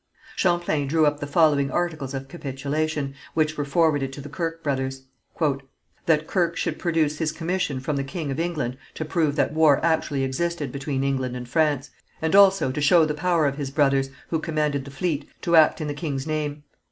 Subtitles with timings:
[0.35, 5.03] Champlain drew up the following articles of capitulation, which were forwarded to the Kirke brothers:
[6.07, 9.53] "That Quer (Kirke) should produce his commission from the king of England to prove that
[9.53, 13.69] war actually existed between England and France; and also to show the power of his
[13.69, 16.63] brothers, who commanded the fleet, to act in the king's name.